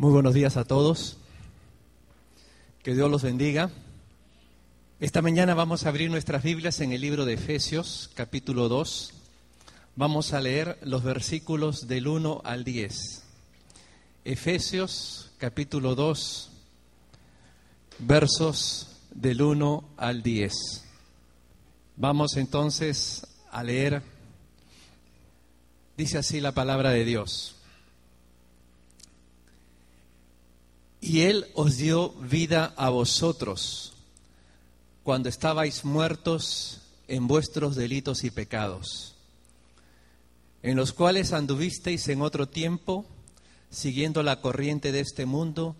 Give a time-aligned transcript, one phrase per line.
[0.00, 1.18] Muy buenos días a todos.
[2.82, 3.70] Que Dios los bendiga.
[4.98, 9.12] Esta mañana vamos a abrir nuestras Biblias en el libro de Efesios, capítulo 2.
[9.96, 13.24] Vamos a leer los versículos del 1 al 10.
[14.24, 16.50] Efesios, capítulo 2,
[17.98, 20.82] versos del 1 al 10.
[21.96, 24.02] Vamos entonces a leer.
[25.98, 27.59] Dice así la palabra de Dios.
[31.00, 33.94] Y Él os dio vida a vosotros
[35.02, 39.16] cuando estabais muertos en vuestros delitos y pecados,
[40.62, 43.06] en los cuales anduvisteis en otro tiempo,
[43.70, 45.74] siguiendo la corriente de este mundo,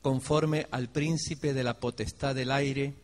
[0.00, 2.94] conforme al príncipe de la potestad del aire,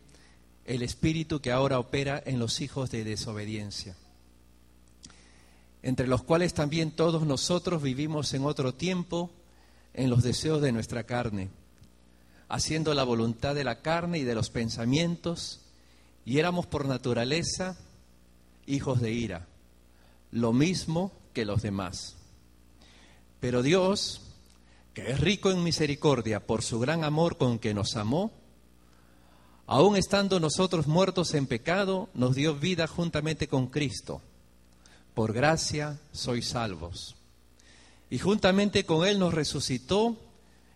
[0.65, 3.95] el espíritu que ahora opera en los hijos de desobediencia,
[5.83, 9.29] entre los cuales también todos nosotros vivimos en otro tiempo,
[9.93, 11.49] en los deseos de nuestra carne
[12.49, 15.61] haciendo la voluntad de la carne y de los pensamientos,
[16.25, 17.77] y éramos por naturaleza
[18.65, 19.47] hijos de ira,
[20.31, 22.17] lo mismo que los demás.
[23.39, 24.21] Pero Dios,
[24.93, 28.31] que es rico en misericordia por su gran amor con que nos amó,
[29.67, 34.21] aun estando nosotros muertos en pecado, nos dio vida juntamente con Cristo.
[35.13, 37.15] Por gracia sois salvos.
[38.09, 40.17] Y juntamente con Él nos resucitó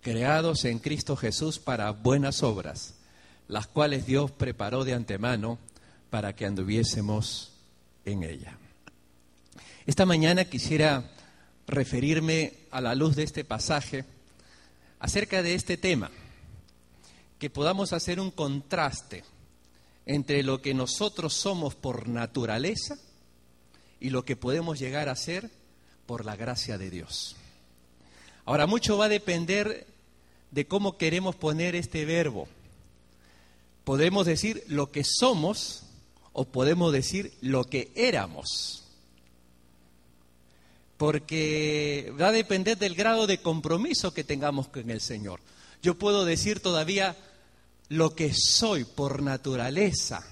[0.00, 2.94] creados en Cristo Jesús para buenas obras,
[3.48, 5.58] las cuales Dios preparó de antemano
[6.08, 7.52] para que anduviésemos
[8.04, 8.58] en ella.
[9.86, 11.10] Esta mañana quisiera
[11.66, 14.04] referirme a la luz de este pasaje
[14.98, 16.10] acerca de este tema,
[17.38, 19.24] que podamos hacer un contraste
[20.06, 22.98] entre lo que nosotros somos por naturaleza
[23.98, 25.50] y lo que podemos llegar a ser
[26.06, 27.36] por la gracia de Dios.
[28.44, 29.86] Ahora, mucho va a depender
[30.50, 32.48] de cómo queremos poner este verbo.
[33.84, 35.84] Podemos decir lo que somos
[36.32, 38.84] o podemos decir lo que éramos.
[40.96, 45.40] Porque va a depender del grado de compromiso que tengamos con el Señor.
[45.82, 47.16] Yo puedo decir todavía
[47.88, 50.22] lo que soy por naturaleza,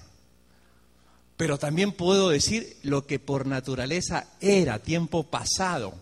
[1.35, 5.93] pero también puedo decir lo que por naturaleza era tiempo pasado,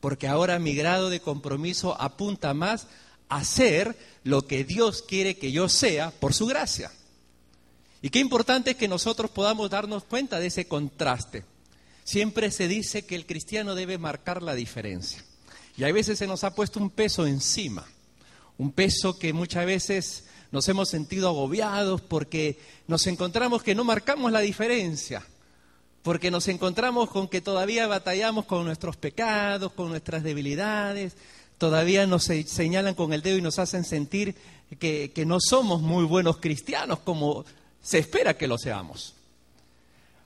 [0.00, 2.86] porque ahora mi grado de compromiso apunta más
[3.36, 6.90] hacer lo que Dios quiere que yo sea por su gracia.
[8.00, 11.44] Y qué importante es que nosotros podamos darnos cuenta de ese contraste.
[12.04, 15.24] Siempre se dice que el cristiano debe marcar la diferencia.
[15.76, 17.86] Y a veces se nos ha puesto un peso encima,
[18.58, 24.30] un peso que muchas veces nos hemos sentido agobiados porque nos encontramos que no marcamos
[24.32, 25.24] la diferencia,
[26.02, 31.14] porque nos encontramos con que todavía batallamos con nuestros pecados, con nuestras debilidades,
[31.62, 34.34] todavía nos señalan con el dedo y nos hacen sentir
[34.80, 37.44] que, no somos muy buenos cristianos como
[37.80, 39.14] se espera que lo seamos.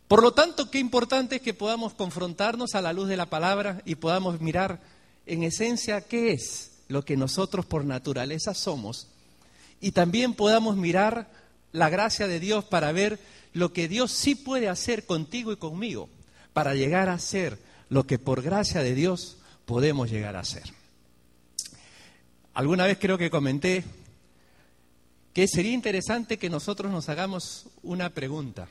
[0.08, 3.82] Por lo tanto, qué importante es que podamos confrontarnos a la luz de la palabra
[3.84, 4.80] y podamos mirar
[5.26, 9.06] en esencia qué es lo que nosotros por naturaleza somos
[9.78, 11.28] y también podamos mirar
[11.72, 13.20] la gracia de Dios para ver
[13.53, 16.08] lo que Dios sí puede hacer contigo y conmigo
[16.54, 17.58] para llegar a ser
[17.91, 19.36] lo que por gracia de Dios
[19.66, 20.75] podemos llegar a ser.
[22.56, 23.84] Alguna vez creo que comenté
[25.34, 28.67] que sería interesante que nosotros nos hagamos una pregunta.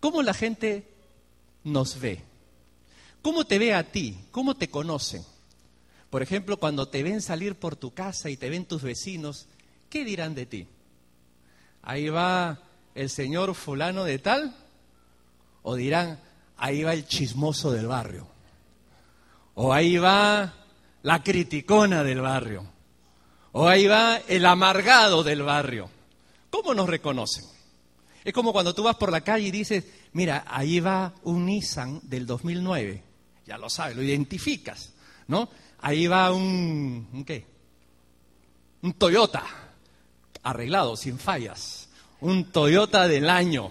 [0.00, 0.88] ¿Cómo la gente
[1.64, 2.22] nos ve?
[3.20, 4.18] ¿Cómo te ve a ti?
[4.30, 5.22] ¿Cómo te conocen?
[6.08, 9.48] Por ejemplo, cuando te ven salir por tu casa y te ven tus vecinos,
[9.90, 10.66] ¿qué dirán de ti?
[11.82, 12.62] Ahí va
[12.94, 14.56] el señor fulano de tal,
[15.62, 16.18] o dirán,
[16.56, 18.26] ahí va el chismoso del barrio,
[19.52, 20.54] o ahí va
[21.06, 22.66] la criticona del barrio.
[23.52, 25.88] O ahí va el amargado del barrio.
[26.50, 27.44] ¿Cómo nos reconocen?
[28.24, 32.00] Es como cuando tú vas por la calle y dices, mira, ahí va un Nissan
[32.02, 33.04] del 2009.
[33.46, 34.94] Ya lo sabes, lo identificas,
[35.28, 35.48] ¿no?
[35.78, 37.46] Ahí va un, ¿un qué?
[38.82, 39.44] Un Toyota,
[40.42, 41.88] arreglado, sin fallas.
[42.20, 43.70] Un Toyota del año.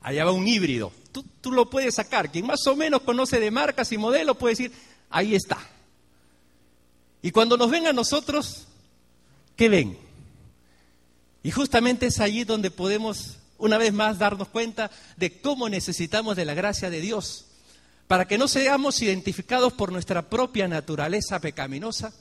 [0.00, 0.90] Allá va un híbrido.
[1.12, 2.32] Tú, tú lo puedes sacar.
[2.32, 4.72] Quien más o menos conoce de marcas y modelos puede decir,
[5.10, 5.60] ahí está.
[7.22, 8.66] Y cuando nos ven a nosotros,
[9.56, 9.96] ¿qué ven?
[11.44, 16.44] Y justamente es allí donde podemos una vez más darnos cuenta de cómo necesitamos de
[16.44, 17.46] la gracia de Dios,
[18.08, 22.12] para que no seamos identificados por nuestra propia naturaleza pecaminosa,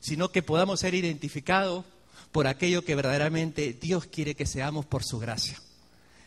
[0.00, 1.84] sino que podamos ser identificados
[2.32, 5.60] por aquello que verdaderamente Dios quiere que seamos por su gracia.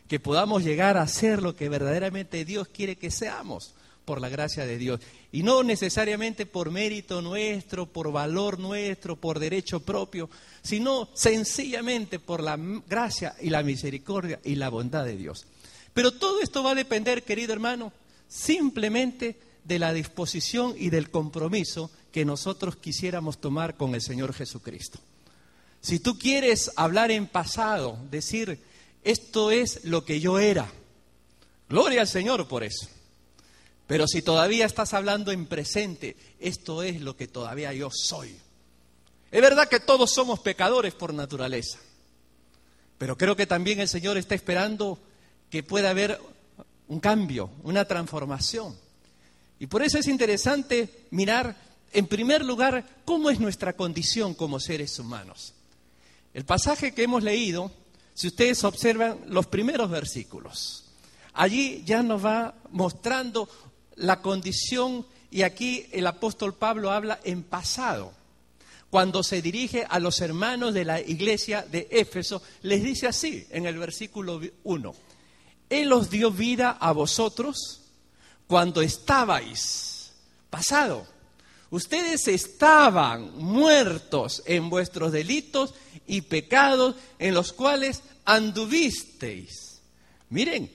[0.07, 3.74] Que podamos llegar a ser lo que verdaderamente Dios quiere que seamos
[4.06, 5.00] por la gracia de Dios.
[5.31, 10.30] Y no necesariamente por mérito nuestro, por valor nuestro, por derecho propio,
[10.62, 12.57] sino sencillamente por la
[12.88, 15.45] gracia y la misericordia y la bondad de Dios.
[15.94, 17.92] Pero todo esto va a depender, querido hermano,
[18.27, 25.00] simplemente de la disposición y del compromiso que nosotros quisiéramos tomar con el Señor Jesucristo.
[25.81, 28.59] Si tú quieres hablar en pasado, decir,
[29.03, 30.71] esto es lo que yo era,
[31.68, 32.88] gloria al Señor por eso.
[33.91, 38.33] Pero si todavía estás hablando en presente, esto es lo que todavía yo soy.
[39.29, 41.77] Es verdad que todos somos pecadores por naturaleza,
[42.97, 44.97] pero creo que también el Señor está esperando
[45.49, 46.21] que pueda haber
[46.88, 48.77] un cambio, una transformación.
[49.59, 51.57] Y por eso es interesante mirar,
[51.91, 55.53] en primer lugar, cómo es nuestra condición como seres humanos.
[56.33, 57.73] El pasaje que hemos leído,
[58.13, 60.85] si ustedes observan los primeros versículos,
[61.33, 63.49] allí ya nos va mostrando
[63.95, 68.13] la condición, y aquí el apóstol Pablo habla en pasado.
[68.89, 73.65] Cuando se dirige a los hermanos de la iglesia de Éfeso, les dice así en
[73.65, 74.95] el versículo 1,
[75.69, 77.81] Él os dio vida a vosotros
[78.47, 80.11] cuando estabais,
[80.49, 81.07] pasado,
[81.69, 85.73] ustedes estaban muertos en vuestros delitos
[86.05, 89.79] y pecados en los cuales anduvisteis.
[90.29, 90.69] Miren,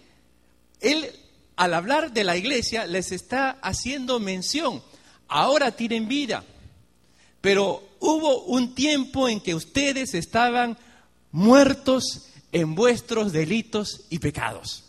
[0.80, 1.10] Él
[1.56, 4.82] al hablar de la iglesia les está haciendo mención.
[5.28, 6.44] Ahora tienen vida,
[7.40, 10.78] pero hubo un tiempo en que ustedes estaban
[11.32, 14.84] muertos en vuestros delitos y pecados.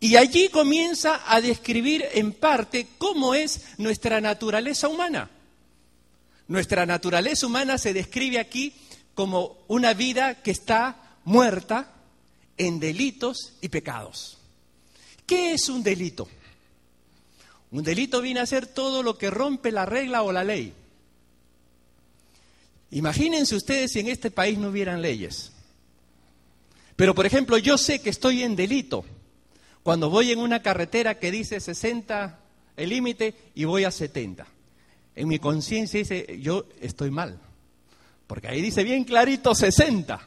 [0.00, 5.30] Y allí comienza a describir en parte cómo es nuestra naturaleza humana.
[6.46, 8.74] Nuestra naturaleza humana se describe aquí
[9.14, 11.90] como una vida que está muerta
[12.58, 14.38] en delitos y pecados.
[15.26, 16.28] ¿Qué es un delito?
[17.70, 20.72] Un delito viene a ser todo lo que rompe la regla o la ley.
[22.90, 25.50] Imagínense ustedes si en este país no hubieran leyes.
[26.94, 29.04] Pero, por ejemplo, yo sé que estoy en delito
[29.82, 32.38] cuando voy en una carretera que dice 60
[32.76, 34.46] el límite y voy a 70.
[35.16, 37.40] En mi conciencia dice, yo estoy mal.
[38.26, 40.20] Porque ahí dice bien clarito 60.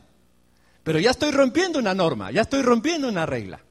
[0.84, 3.62] Pero ya estoy rompiendo una norma, ya estoy rompiendo una regla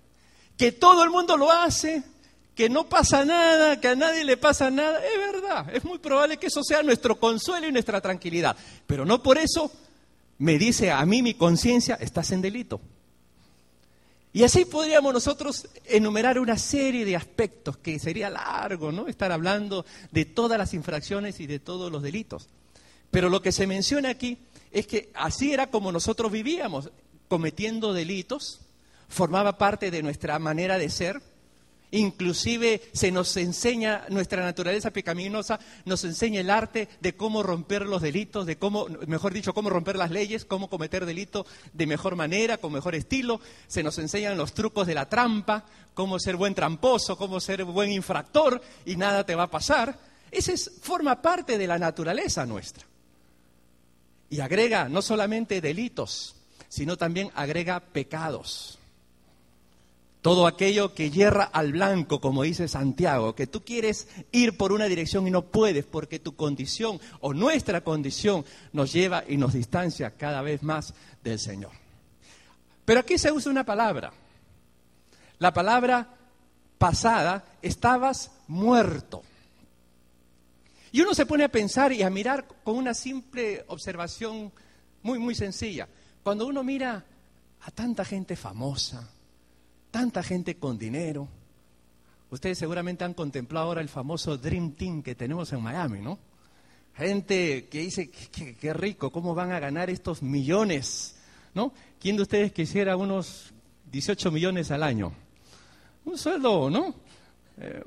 [0.56, 2.03] que todo el mundo lo hace,
[2.55, 6.38] que no pasa nada, que a nadie le pasa nada, es verdad, es muy probable
[6.38, 8.56] que eso sea nuestro consuelo y nuestra tranquilidad,
[8.87, 9.70] pero no por eso
[10.38, 12.81] me dice a mí mi conciencia, estás en delito.
[14.32, 19.08] Y así podríamos nosotros enumerar una serie de aspectos que sería largo, ¿no?
[19.08, 22.47] Estar hablando de todas las infracciones y de todos los delitos.
[23.11, 24.37] Pero lo que se menciona aquí
[24.73, 26.91] es que así era como nosotros vivíamos,
[27.29, 28.61] cometiendo delitos,
[29.08, 31.23] formaba parte de nuestra manera de ser.
[31.93, 38.03] Inclusive se nos enseña nuestra naturaleza pecaminosa, nos enseña el arte de cómo romper los
[38.03, 42.58] delitos, de cómo, mejor dicho, cómo romper las leyes, cómo cometer delito de mejor manera,
[42.58, 43.41] con mejor estilo.
[43.69, 47.93] Se nos enseñan los trucos de la trampa, cómo ser buen tramposo, cómo ser buen
[47.93, 49.96] infractor y nada te va a pasar.
[50.31, 52.84] Ese forma parte de la naturaleza nuestra.
[54.29, 56.34] Y agrega no solamente delitos,
[56.69, 58.76] sino también agrega pecados.
[60.27, 64.87] Todo aquello que hierra al blanco, como dice Santiago, que tú quieres ir por una
[64.87, 70.17] dirección y no puedes porque tu condición o nuestra condición nos lleva y nos distancia
[70.17, 71.71] cada vez más del Señor.
[72.85, 74.13] Pero aquí se usa una palabra.
[75.39, 76.09] La palabra
[76.77, 79.23] pasada, estabas muerto.
[80.91, 84.51] Y uno se pone a pensar y a mirar con una simple observación
[85.05, 85.87] muy, muy sencilla.
[86.25, 87.05] Cuando uno mira
[87.61, 89.09] a tanta gente famosa,
[89.96, 91.26] tanta gente con dinero.
[92.29, 96.19] Ustedes seguramente han contemplado ahora el famoso Dream Team que tenemos en Miami, ¿no?
[96.94, 101.17] Gente que dice, qué, rico, ¿cómo van a ganar estos millones?
[101.55, 101.72] ¿No?
[101.98, 103.55] ¿Quién de ustedes quisiera unos
[103.91, 105.15] 18 millones al año?
[106.05, 106.94] Un sueldo, ¿no?
[107.56, 107.82] Eh,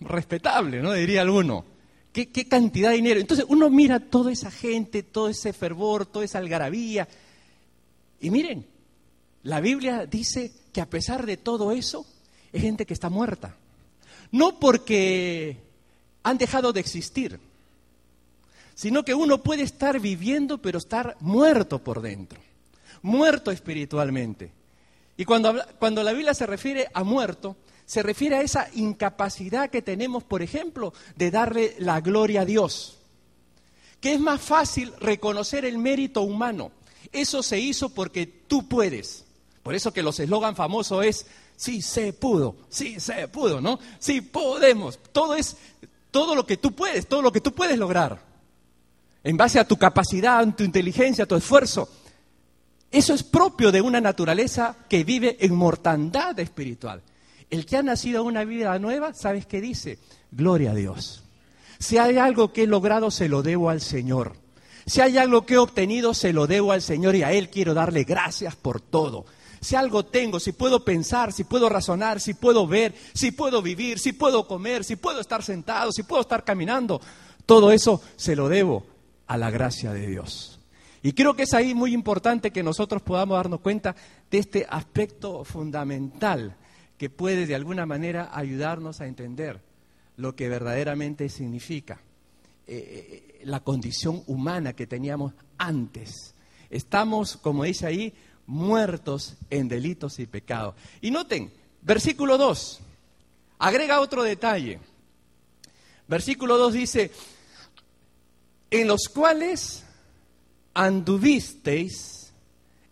[0.00, 0.92] respetable, ¿no?
[0.92, 1.64] Diría alguno.
[2.12, 3.20] ¿Qué, ¿Qué cantidad de dinero?
[3.20, 7.08] Entonces uno mira toda esa gente, todo ese fervor, toda esa algarabía.
[8.20, 8.66] Y miren,
[9.44, 12.06] la Biblia dice que a pesar de todo eso,
[12.52, 13.56] es gente que está muerta.
[14.32, 15.58] No porque
[16.22, 17.38] han dejado de existir,
[18.74, 22.40] sino que uno puede estar viviendo pero estar muerto por dentro,
[23.02, 24.50] muerto espiritualmente.
[25.16, 29.82] Y cuando, cuando la Biblia se refiere a muerto, se refiere a esa incapacidad que
[29.82, 32.98] tenemos, por ejemplo, de darle la gloria a Dios.
[34.00, 36.72] Que es más fácil reconocer el mérito humano.
[37.12, 39.23] Eso se hizo porque tú puedes.
[39.64, 43.78] Por eso que los eslogan famosos es, sí se pudo, sí se pudo, ¿no?
[43.98, 44.98] Sí podemos.
[45.10, 45.56] Todo es
[46.10, 48.20] todo lo que tú puedes, todo lo que tú puedes lograr.
[49.24, 51.88] En base a tu capacidad, tu inteligencia, tu esfuerzo.
[52.90, 57.02] Eso es propio de una naturaleza que vive en mortandad espiritual.
[57.48, 59.98] El que ha nacido una vida nueva, ¿sabes qué dice?
[60.30, 61.24] Gloria a Dios.
[61.78, 64.36] Si hay algo que he logrado, se lo debo al Señor.
[64.84, 67.72] Si hay algo que he obtenido, se lo debo al Señor y a Él quiero
[67.72, 69.24] darle gracias por todo.
[69.64, 73.98] Si algo tengo, si puedo pensar, si puedo razonar, si puedo ver, si puedo vivir,
[73.98, 77.00] si puedo comer, si puedo estar sentado, si puedo estar caminando,
[77.46, 78.84] todo eso se lo debo
[79.26, 80.60] a la gracia de Dios.
[81.02, 83.96] Y creo que es ahí muy importante que nosotros podamos darnos cuenta
[84.30, 86.56] de este aspecto fundamental
[86.98, 89.62] que puede de alguna manera ayudarnos a entender
[90.18, 92.02] lo que verdaderamente significa
[92.66, 96.34] eh, la condición humana que teníamos antes.
[96.68, 98.12] Estamos, como dice ahí,
[98.46, 100.74] muertos en delitos y pecados.
[101.00, 102.80] Y noten, versículo 2,
[103.58, 104.80] agrega otro detalle.
[106.06, 107.10] Versículo 2 dice,
[108.70, 109.84] en los cuales
[110.74, 112.32] anduvisteis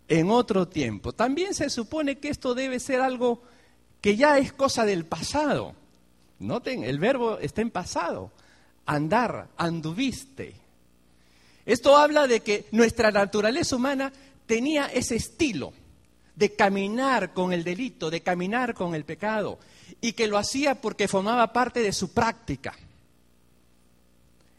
[0.07, 1.13] en otro tiempo.
[1.13, 3.41] También se supone que esto debe ser algo
[4.01, 5.75] que ya es cosa del pasado.
[6.39, 8.31] Noten, el verbo está en pasado.
[8.85, 10.55] Andar, anduviste.
[11.65, 14.11] Esto habla de que nuestra naturaleza humana
[14.45, 15.73] tenía ese estilo
[16.35, 19.59] de caminar con el delito, de caminar con el pecado,
[20.01, 22.75] y que lo hacía porque formaba parte de su práctica.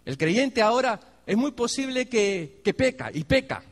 [0.05, 3.63] El creyente ahora es muy posible que, peca y peca,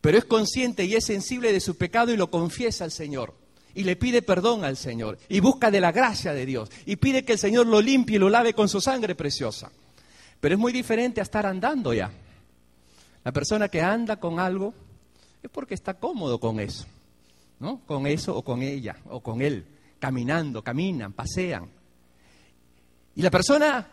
[0.00, 3.34] pero es consciente y es sensible de su pecado y lo confiesa al Señor
[3.74, 7.24] y le pide perdón al Señor y busca de la gracia de Dios y pide
[7.24, 9.70] que el Señor lo limpie y lo lave con su sangre preciosa.
[10.40, 12.10] Pero es muy diferente a estar andando ya.
[13.24, 14.72] La persona que anda con algo
[15.42, 16.86] es porque está cómodo con eso,
[17.60, 17.80] ¿no?
[17.86, 19.64] Con eso o con ella o con él,
[19.98, 21.68] caminando, caminan, pasean.
[23.14, 23.88] Y la persona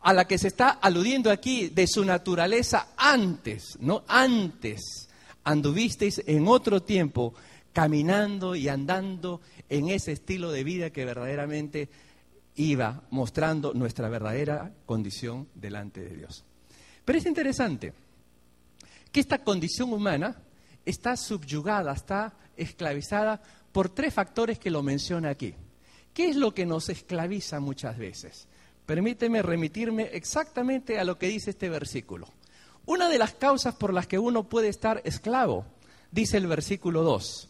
[0.00, 4.04] a la que se está aludiendo aquí de su naturaleza antes, ¿no?
[4.08, 5.08] Antes
[5.44, 7.34] anduvisteis en otro tiempo
[7.72, 11.88] caminando y andando en ese estilo de vida que verdaderamente
[12.56, 16.44] iba mostrando nuestra verdadera condición delante de Dios.
[17.04, 17.94] Pero es interesante
[19.10, 20.36] que esta condición humana
[20.84, 23.40] está subyugada, está esclavizada
[23.72, 25.54] por tres factores que lo menciona aquí.
[26.12, 28.46] ¿Qué es lo que nos esclaviza muchas veces?
[28.86, 32.28] Permíteme remitirme exactamente a lo que dice este versículo.
[32.84, 35.64] Una de las causas por las que uno puede estar esclavo,
[36.10, 37.48] dice el versículo 2,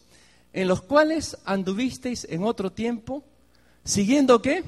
[0.53, 3.23] en los cuales anduvisteis en otro tiempo,
[3.83, 4.63] siguiendo qué?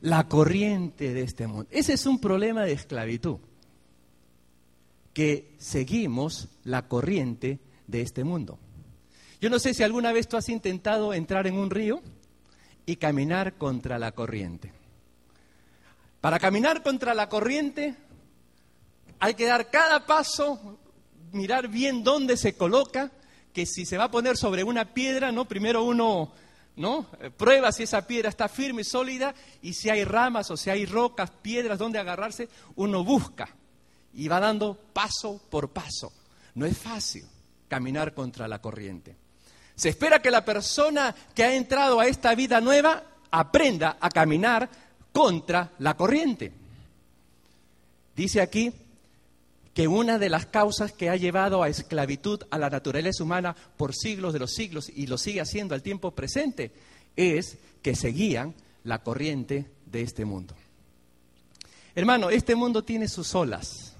[0.00, 1.66] La corriente de este mundo.
[1.70, 3.38] Ese es un problema de esclavitud,
[5.16, 8.58] que seguimos la corriente de este mundo.
[9.40, 12.02] Yo no sé si alguna vez tú has intentado entrar en un río
[12.84, 14.74] y caminar contra la corriente.
[16.20, 17.94] Para caminar contra la corriente
[19.18, 20.78] hay que dar cada paso,
[21.32, 23.10] mirar bien dónde se coloca
[23.54, 25.46] que si se va a poner sobre una piedra, ¿no?
[25.46, 26.30] Primero uno,
[26.76, 27.06] ¿no?
[27.22, 30.68] Eh, prueba si esa piedra está firme y sólida y si hay ramas o si
[30.68, 33.48] hay rocas, piedras donde agarrarse, uno busca
[34.16, 36.12] y va dando paso por paso.
[36.54, 37.24] No es fácil
[37.68, 39.14] caminar contra la corriente.
[39.74, 44.68] Se espera que la persona que ha entrado a esta vida nueva aprenda a caminar
[45.12, 46.50] contra la corriente.
[48.16, 48.72] Dice aquí,
[49.74, 53.94] que una de las causas que ha llevado a esclavitud a la naturaleza humana por
[53.94, 56.72] siglos de los siglos y lo sigue haciendo al tiempo presente
[57.14, 58.54] es que seguían
[58.84, 60.54] la corriente de este mundo.
[61.94, 63.95] Hermano, este mundo tiene sus olas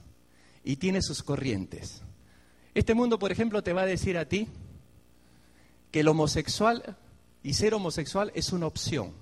[0.66, 2.02] y tiene sus corrientes.
[2.75, 4.49] Este mundo, por ejemplo, te va a decir a ti
[5.92, 6.96] que el homosexual
[7.44, 9.12] y ser homosexual es una opción.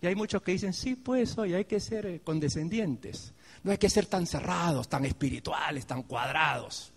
[0.00, 3.32] Y hay muchos que dicen, sí, pues hoy hay que ser eh, condescendientes.
[3.64, 6.92] No hay que ser tan cerrados, tan espirituales, tan cuadrados.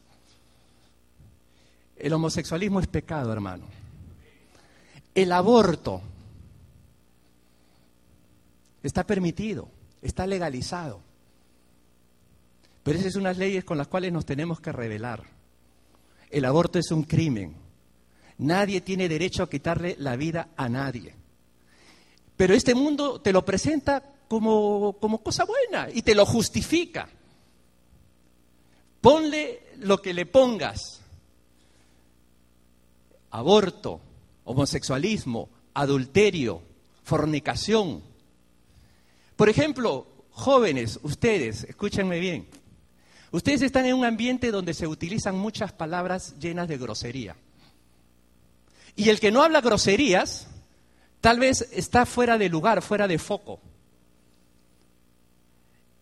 [1.97, 3.65] El homosexualismo es pecado, hermano.
[5.15, 6.03] El aborto
[8.83, 9.69] está permitido,
[10.03, 11.08] está legalizado.
[12.83, 15.23] Pero esas son unas leyes con las cuales nos tenemos que rebelar.
[16.29, 17.55] El aborto es un crimen.
[18.37, 21.15] Nadie tiene derecho a quitarle la vida a nadie.
[22.37, 27.09] Pero este mundo te lo presenta como, como cosa buena y te lo justifica.
[29.01, 31.01] Ponle lo que le pongas.
[33.31, 33.99] Aborto,
[34.45, 36.61] homosexualismo, adulterio,
[37.03, 38.01] fornicación.
[39.35, 42.47] Por ejemplo, jóvenes, ustedes, escúchenme bien,
[43.31, 47.35] ustedes están en un ambiente donde se utilizan muchas palabras llenas de grosería.
[48.95, 50.47] Y el que no habla groserías,
[51.21, 53.59] tal vez está fuera de lugar, fuera de foco.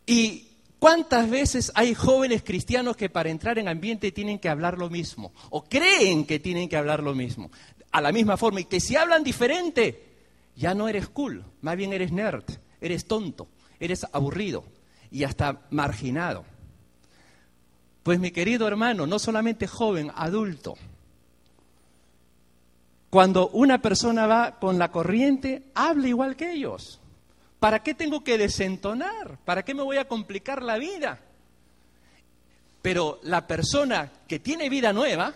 [0.05, 0.47] Y
[0.79, 5.33] ¿Cuántas veces hay jóvenes cristianos que para entrar en ambiente tienen que hablar lo mismo?
[5.49, 7.49] O creen que tienen que hablar lo mismo,
[7.91, 10.03] a la misma forma, y que si hablan diferente,
[10.55, 12.43] ya no eres cool, más bien eres nerd,
[12.79, 13.47] eres tonto,
[13.79, 14.63] eres aburrido
[15.09, 16.45] y hasta marginado.
[18.07, 20.75] Pues mi querido hermano, no solamente joven, adulto,
[23.09, 27.01] cuando una persona va con la corriente, habla igual que ellos.
[27.59, 29.39] ¿Para qué tengo que desentonar?
[29.43, 31.19] ¿Para qué me voy a complicar la vida?
[32.81, 35.33] Pero la persona que tiene vida nueva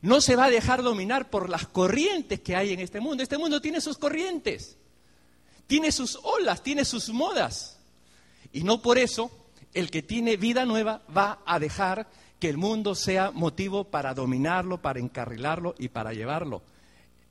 [0.00, 3.22] no se va a dejar dominar por las corrientes que hay en este mundo.
[3.22, 4.78] Este mundo tiene sus corrientes,
[5.66, 7.78] tiene sus olas, tiene sus modas.
[8.50, 9.30] Y no por eso
[9.74, 12.08] el que tiene vida nueva va a dejar
[12.38, 16.62] que el mundo sea motivo para dominarlo, para encarrilarlo y para llevarlo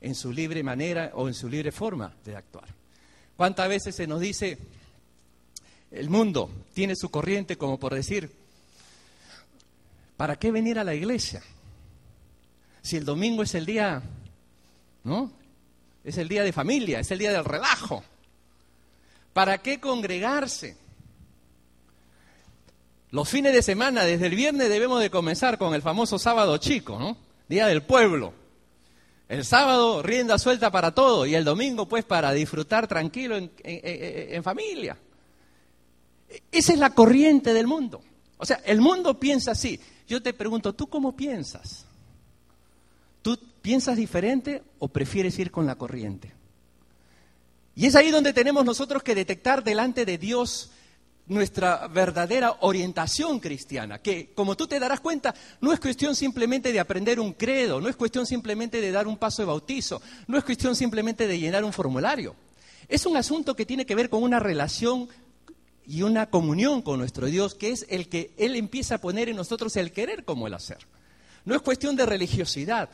[0.00, 2.68] en su libre manera o en su libre forma de actuar.
[3.36, 4.58] ¿Cuántas veces se nos dice,
[5.90, 8.30] el mundo tiene su corriente como por decir,
[10.16, 11.42] ¿para qué venir a la iglesia?
[12.82, 14.02] Si el domingo es el día,
[15.04, 15.32] ¿no?
[16.04, 18.02] Es el día de familia, es el día del relajo.
[19.32, 20.76] ¿Para qué congregarse?
[23.10, 26.98] Los fines de semana, desde el viernes debemos de comenzar con el famoso sábado chico,
[26.98, 27.16] ¿no?
[27.48, 28.34] Día del pueblo.
[29.28, 34.98] El sábado rienda suelta para todo y el domingo pues para disfrutar tranquilo en, familia.
[36.50, 38.02] Esa es la corriente del mundo.
[38.36, 39.80] O sea, el mundo piensa así.
[40.06, 41.86] Yo te pregunto, ¿tú cómo piensas?
[43.20, 46.32] ¿Tú piensas diferente o prefieres ir con la corriente?
[47.74, 50.70] Y es ahí donde tenemos nosotros que detectar delante de Dios
[51.28, 56.80] nuestra verdadera orientación cristiana, que como tú te darás cuenta, no es cuestión simplemente de
[56.80, 60.44] aprender un credo, no es cuestión simplemente de dar un paso de bautizo, no es
[60.44, 62.34] cuestión simplemente de llenar un formulario.
[62.88, 65.08] Es un asunto que tiene que ver con una relación
[65.86, 69.36] y una comunión con nuestro Dios, que es el que Él empieza a poner en
[69.36, 70.78] nosotros el querer como el hacer.
[71.44, 72.90] No es cuestión de religiosidad,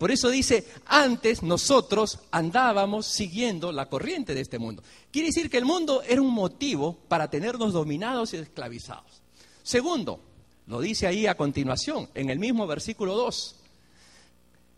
[0.00, 4.82] por eso dice, antes nosotros andábamos siguiendo la corriente de este mundo.
[5.10, 9.20] Quiere decir que el mundo era un motivo para tenernos dominados y esclavizados.
[9.62, 10.22] Segundo,
[10.68, 13.56] lo dice ahí a continuación, en el mismo versículo 2.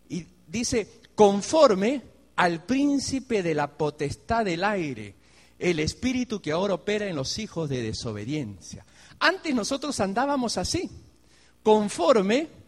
[0.09, 2.01] Y dice, conforme
[2.35, 5.15] al príncipe de la potestad del aire,
[5.57, 8.85] el espíritu que ahora opera en los hijos de desobediencia.
[9.19, 10.91] Antes nosotros andábamos así,
[11.63, 12.62] conforme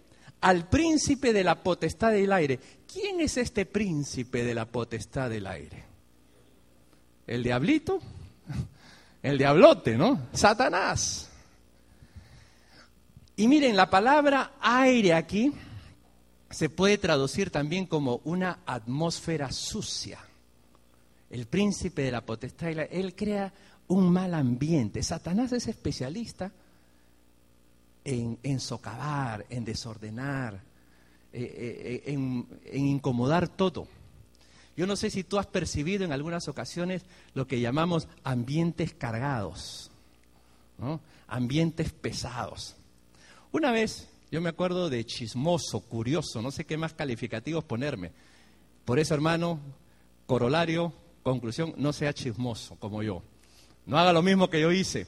[0.46, 2.60] al príncipe de la potestad del aire.
[2.86, 5.84] ¿Quién es este príncipe de la potestad del aire?
[7.26, 8.00] ¿El diablito?
[9.24, 10.28] El diablote, ¿no?
[10.34, 11.32] Satanás.
[13.36, 15.52] Y miren, la palabra aire aquí
[16.52, 20.20] se puede traducir también como una atmósfera sucia.
[21.32, 23.52] El príncipe de la potestad, él crea
[23.88, 25.02] un mal ambiente.
[25.02, 26.52] Satanás es especialista
[28.06, 30.62] en, socavar, en desordenar,
[31.34, 33.88] eh, eh, eh, en, incomodar todo.
[34.78, 39.90] Yo no sé si tú has percibido en algunas ocasiones lo que llamamos ambientes cargados,
[41.28, 42.76] ambientes pesados.
[43.52, 48.12] Una vez, yo me acuerdo de chismoso, curioso, no sé qué más calificativos ponerme.
[48.84, 49.60] Por eso, hermano,
[50.28, 53.24] corolario, conclusión, no sea chismoso como yo.
[53.86, 55.08] No haga lo mismo que yo hice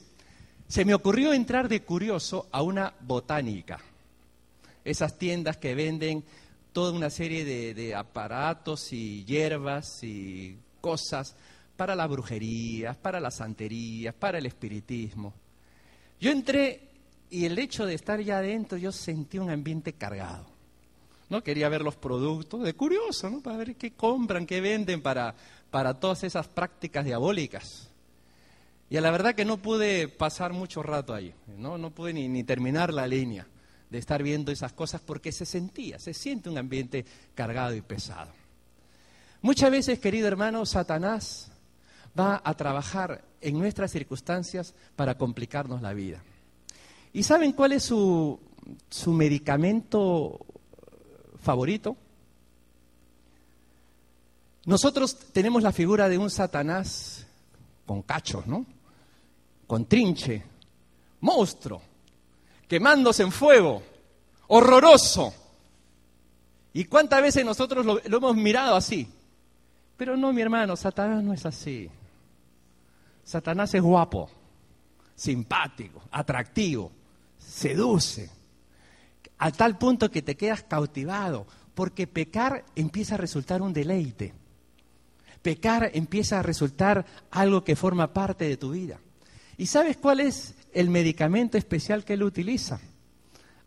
[0.68, 3.80] se me ocurrió entrar de curioso a una botánica,
[4.84, 6.22] esas tiendas que venden
[6.72, 11.34] toda una serie de, aparatos y hierbas y cosas
[11.76, 15.32] para las brujerías, para las santerías, para el espiritismo.
[16.20, 16.88] Yo entré
[17.30, 20.46] y el hecho de estar ya adentro yo sentí un ambiente cargado.
[21.30, 21.42] ¿no?
[21.42, 23.40] Quería ver los productos, de curioso, ¿no?
[23.40, 25.34] Para ver qué compran, qué venden para,
[25.70, 27.87] para todas esas prácticas diabólicas.
[28.90, 32.28] Y a la verdad que no pude pasar mucho rato ahí, no, no pude ni,
[32.28, 33.46] ni terminar la línea
[33.90, 38.32] de estar viendo esas cosas porque se sentía, se siente un ambiente cargado y pesado.
[39.40, 41.50] Muchas veces, querido hermano, Satanás
[42.18, 46.22] va a trabajar en nuestras circunstancias para complicarnos la vida.
[47.12, 48.38] ¿Y saben cuál es su,
[48.90, 50.40] su medicamento
[51.40, 51.96] favorito?
[54.66, 57.26] Nosotros tenemos la figura de un Satanás
[57.86, 58.66] con cachos, ¿no?
[59.68, 60.42] Con trinche,
[61.20, 61.82] monstruo,
[62.66, 63.82] quemándose en fuego,
[64.48, 65.32] horroroso.
[66.72, 69.06] ¿Y cuántas veces nosotros lo, lo hemos mirado así?
[69.98, 71.90] Pero no, mi hermano, Satanás no es así.
[73.22, 74.30] Satanás es guapo,
[75.14, 76.90] simpático, atractivo,
[77.38, 78.30] seduce,
[79.36, 84.32] a tal punto que te quedas cautivado, porque pecar empieza a resultar un deleite.
[85.42, 88.98] Pecar empieza a resultar algo que forma parte de tu vida.
[89.58, 92.80] ¿Y sabes cuál es el medicamento especial que él utiliza?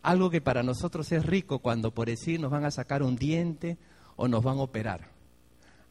[0.00, 3.76] Algo que para nosotros es rico cuando por decir nos van a sacar un diente
[4.16, 5.10] o nos van a operar.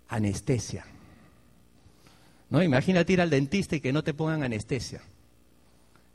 [0.10, 0.86] Anestesia.
[2.50, 2.64] ¿No?
[2.64, 5.02] Imagínate ir al dentista y que no te pongan anestesia.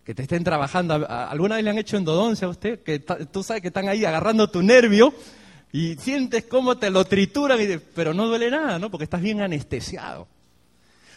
[0.04, 1.06] Que te estén trabajando.
[1.08, 2.82] ¿Alguna vez le han hecho endodoncia a usted?
[2.82, 5.14] Que tú sabes que están ahí agarrando tu nervio
[5.70, 7.58] y sientes cómo te lo trituran,
[7.94, 8.90] pero no duele nada, ¿no?
[8.90, 10.26] Porque estás bien anestesiado.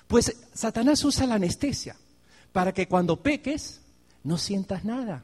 [0.07, 1.95] Pues Satanás usa la anestesia
[2.51, 3.81] para que cuando peques
[4.23, 5.23] no sientas nada.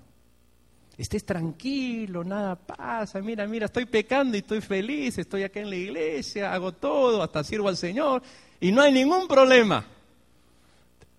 [0.97, 3.19] Estés tranquilo, nada pasa.
[3.21, 7.43] Mira, mira, estoy pecando y estoy feliz, estoy acá en la iglesia, hago todo, hasta
[7.43, 8.23] sirvo al Señor
[8.61, 9.85] y no hay ningún problema.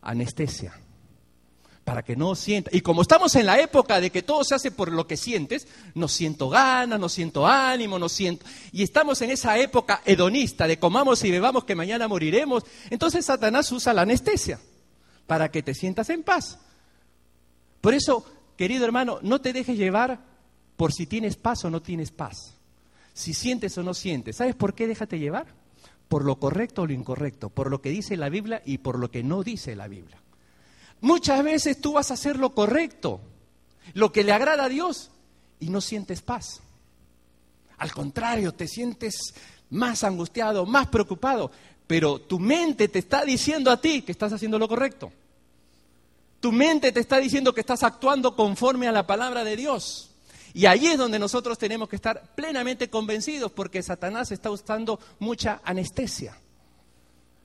[0.00, 0.72] Anestesia
[1.84, 2.70] para que no sienta.
[2.72, 5.68] Y como estamos en la época de que todo se hace por lo que sientes,
[5.94, 8.44] no siento ganas, no siento ánimo, no siento.
[8.72, 12.64] Y estamos en esa época hedonista de comamos y bebamos que mañana moriremos.
[12.90, 14.58] Entonces Satanás usa la anestesia
[15.26, 16.58] para que te sientas en paz.
[17.80, 18.24] Por eso,
[18.56, 20.20] querido hermano, no te dejes llevar
[20.76, 22.54] por si tienes paz o no tienes paz.
[23.14, 24.36] Si sientes o no sientes.
[24.36, 25.46] ¿Sabes por qué déjate llevar?
[26.08, 29.10] Por lo correcto o lo incorrecto, por lo que dice la Biblia y por lo
[29.10, 30.20] que no dice la Biblia.
[31.00, 33.20] Muchas veces tú vas a hacer lo correcto,
[33.94, 35.10] lo que le agrada a Dios,
[35.60, 36.60] y no sientes paz.
[37.78, 39.34] Al contrario, te sientes
[39.70, 41.50] más angustiado, más preocupado,
[41.86, 45.12] pero tu mente te está diciendo a ti que estás haciendo lo correcto.
[46.40, 50.10] Tu mente te está diciendo que estás actuando conforme a la palabra de Dios.
[50.52, 55.60] Y ahí es donde nosotros tenemos que estar plenamente convencidos porque Satanás está usando mucha
[55.64, 56.38] anestesia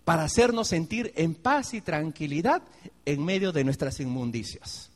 [0.06, 2.64] para hacernos sentir en paz y tranquilidad
[3.06, 4.90] en medio de nuestras inmundicias.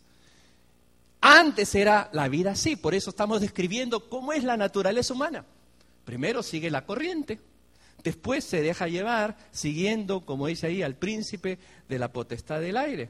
[1.22, 5.46] Antes era la vida así, por eso estamos describiendo cómo es la naturaleza humana.
[6.06, 7.40] Primero sigue la corriente,
[8.06, 11.58] Después se deja llevar siguiendo, como dice ahí, al príncipe
[11.90, 13.10] de la potestad del aire.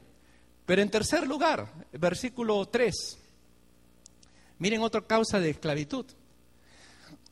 [0.66, 3.18] Pero en tercer lugar, versículo 3,
[4.58, 6.06] miren otra causa de esclavitud.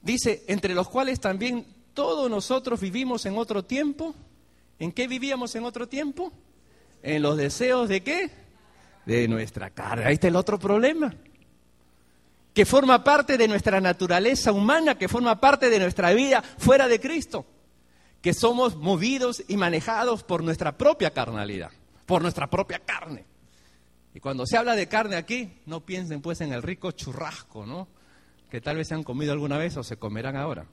[0.02, 4.14] Dice, entre los cuales también todos nosotros vivimos en otro tiempo.
[4.78, 6.34] ¿En qué vivíamos en otro tiempo?
[7.02, 8.30] En los deseos de qué?
[9.06, 10.04] De nuestra carne.
[10.04, 11.16] Ahí está el otro problema
[12.54, 17.00] que forma parte de nuestra naturaleza humana, que forma parte de nuestra vida fuera de
[17.00, 17.46] Cristo
[18.24, 21.72] que somos movidos y manejados por nuestra propia carnalidad,
[22.06, 23.26] por nuestra propia carne.
[24.14, 27.90] Y cuando se habla de carne aquí, no piensen pues en el rico churrasco, ¿no?
[28.50, 30.66] Que tal vez se han comido alguna vez o se comerán ahora.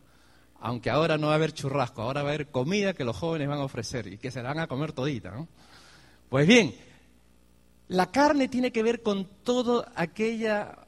[0.60, 3.48] Aunque ahora no va a haber churrasco, ahora va a haber comida que los jóvenes
[3.48, 5.48] van a ofrecer y que se la van a comer todita, ¿no?
[6.28, 6.72] Pues bien,
[7.88, 10.86] la carne tiene que ver con toda aquella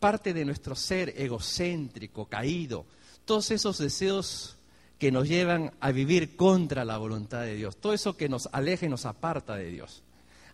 [0.00, 2.86] parte de nuestro ser egocéntrico, caído,
[3.26, 4.57] todos esos deseos
[4.98, 8.86] que nos llevan a vivir contra la voluntad de Dios, todo eso que nos aleja
[8.86, 10.02] y nos aparta de Dios.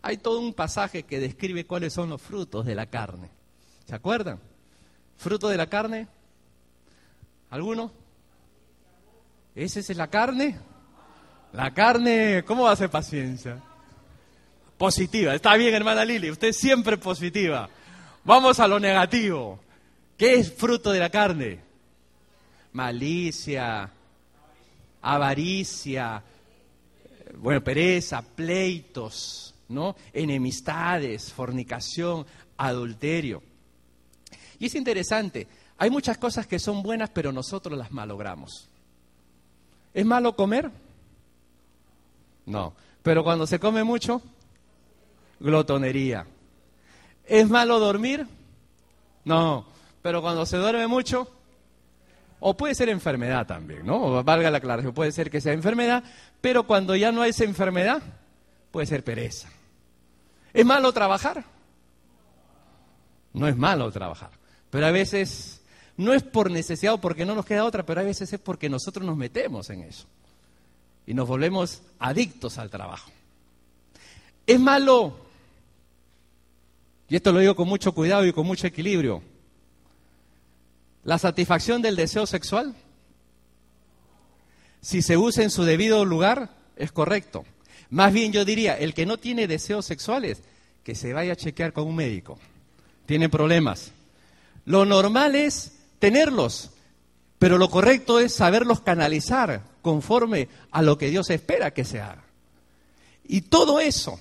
[0.02, 3.30] Hay todo un pasaje que describe cuáles son los frutos de la carne.
[3.86, 4.38] ¿Se acuerdan?
[5.16, 6.08] ¿Fruto de la carne?
[7.48, 7.90] ¿Alguno?
[9.54, 10.58] ¿Ese es la carne?
[11.52, 13.62] La carne, ¿cómo va a ser paciencia?
[14.76, 15.34] Positiva.
[15.34, 17.70] Está bien, hermana Lili, usted siempre positiva.
[18.24, 19.60] Vamos a lo negativo.
[20.18, 21.60] ¿Qué es fruto de la carne?
[22.72, 23.90] Malicia,
[25.04, 26.22] avaricia,
[27.36, 29.94] bueno, pereza, pleitos, ¿no?
[30.12, 33.42] Enemistades, fornicación, adulterio.
[34.58, 38.68] Y es interesante, hay muchas cosas que son buenas, pero nosotros las malogramos.
[39.92, 40.70] ¿Es malo comer?
[42.46, 42.74] No.
[43.02, 44.22] Pero cuando se come mucho,
[45.40, 46.26] glotonería.
[47.26, 48.26] ¿Es malo dormir?
[49.24, 49.66] No.
[50.02, 51.30] Pero cuando se duerme mucho,
[52.46, 54.22] o puede ser enfermedad también, ¿no?
[54.22, 56.04] valga la aclaración, puede ser que sea enfermedad,
[56.42, 58.02] pero cuando ya no hay esa enfermedad,
[58.70, 59.48] puede ser pereza.
[60.52, 61.42] ¿Es malo trabajar?
[63.32, 64.28] No es malo trabajar,
[64.68, 65.62] pero a veces
[65.96, 68.68] no es por necesidad o porque no nos queda otra, pero a veces es porque
[68.68, 70.06] nosotros nos metemos en eso
[71.06, 73.10] y nos volvemos adictos al trabajo.
[74.46, 75.16] Es malo,
[77.08, 79.22] y esto lo digo con mucho cuidado y con mucho equilibrio,
[81.04, 82.74] la satisfacción del deseo sexual,
[84.80, 87.44] si se usa en su debido lugar, es correcto.
[87.90, 90.42] Más bien yo diría, el que no tiene deseos sexuales,
[90.82, 92.38] que se vaya a chequear con un médico.
[93.06, 93.92] Tiene problemas.
[94.66, 96.70] Lo normal es tenerlos,
[97.38, 102.24] pero lo correcto es saberlos canalizar conforme a lo que Dios espera que se haga.
[103.26, 104.18] Y todo eso,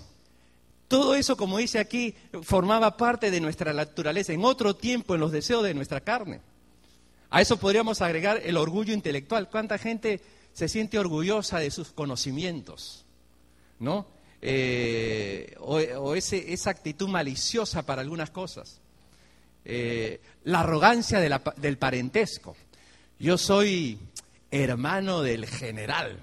[0.88, 5.32] todo eso, como dice aquí, formaba parte de nuestra naturaleza, en otro tiempo, en los
[5.32, 6.40] deseos de nuestra carne.
[7.34, 9.50] A eso podríamos agregar el orgullo intelectual.
[9.50, 10.22] ¿Cuánta gente
[10.54, 13.06] se siente orgullosa de sus conocimientos?
[13.80, 14.06] ¿No?
[14.40, 18.82] Eh, o, esa actitud maliciosa para algunas cosas.
[19.66, 22.56] Eh, la arrogancia del parentesco.
[23.18, 23.98] Yo soy
[24.52, 26.20] hermano del general,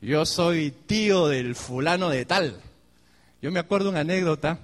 [0.00, 2.60] yo soy tío del fulano de tal.
[3.42, 4.60] Yo me acuerdo una anécdota,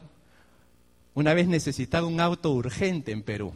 [1.14, 3.52] una vez necesitaba un auto urgente en Perú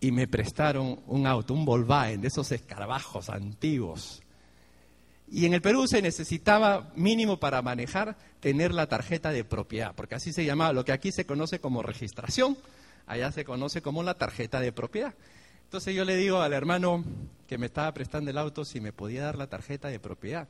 [0.00, 4.22] y me prestaron un auto, un Volkswagen, de esos escarabajos antiguos.
[5.30, 10.16] Y en el Perú se necesitaba mínimo para manejar tener la tarjeta de propiedad, porque
[10.16, 12.56] así se llamaba, lo que aquí se conoce como registración,
[13.06, 15.14] allá se conoce como la tarjeta de propiedad.
[15.64, 17.04] Entonces yo le digo al hermano
[17.46, 20.48] que me estaba prestando el auto si me podía dar la tarjeta de propiedad.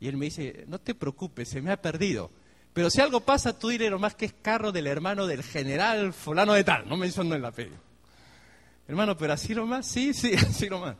[0.00, 2.30] Y él me dice, no te preocupes, se me ha perdido.
[2.72, 6.54] Pero si algo pasa, tú diré más que es carro del hermano del general fulano
[6.54, 7.89] de tal, no menciono el apellido.
[8.90, 10.96] Hermano, pero así nomás, sí, sí, así nomás.